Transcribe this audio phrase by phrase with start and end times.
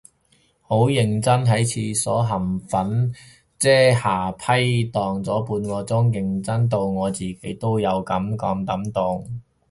[0.61, 3.13] 好認真喺廁所冚粉
[3.59, 9.31] 遮瑕批蕩咗半個鐘，認真到我自己都有啲感動